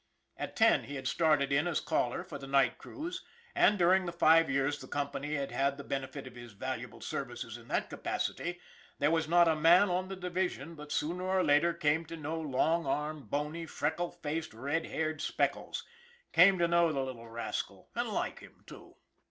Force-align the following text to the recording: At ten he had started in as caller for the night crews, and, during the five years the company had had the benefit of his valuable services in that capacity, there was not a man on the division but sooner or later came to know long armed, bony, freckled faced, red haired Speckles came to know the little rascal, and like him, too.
At 0.35 0.55
ten 0.55 0.85
he 0.85 0.95
had 0.95 1.07
started 1.07 1.51
in 1.51 1.67
as 1.67 1.79
caller 1.79 2.23
for 2.23 2.39
the 2.39 2.47
night 2.47 2.79
crews, 2.79 3.23
and, 3.53 3.77
during 3.77 4.07
the 4.07 4.11
five 4.11 4.49
years 4.49 4.79
the 4.79 4.87
company 4.87 5.35
had 5.35 5.51
had 5.51 5.77
the 5.77 5.83
benefit 5.83 6.25
of 6.25 6.33
his 6.33 6.53
valuable 6.53 7.01
services 7.01 7.55
in 7.55 7.67
that 7.67 7.91
capacity, 7.91 8.59
there 8.97 9.11
was 9.11 9.27
not 9.27 9.47
a 9.47 9.55
man 9.55 9.91
on 9.91 10.07
the 10.07 10.15
division 10.15 10.73
but 10.73 10.91
sooner 10.91 11.25
or 11.25 11.43
later 11.43 11.71
came 11.71 12.03
to 12.05 12.17
know 12.17 12.41
long 12.41 12.87
armed, 12.87 13.29
bony, 13.29 13.67
freckled 13.67 14.19
faced, 14.23 14.55
red 14.55 14.87
haired 14.87 15.21
Speckles 15.21 15.85
came 16.33 16.57
to 16.57 16.67
know 16.67 16.91
the 16.91 17.03
little 17.05 17.29
rascal, 17.29 17.91
and 17.93 18.09
like 18.09 18.39
him, 18.39 18.63
too. 18.65 18.95